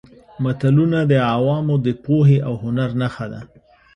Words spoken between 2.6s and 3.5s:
هنر نښه ده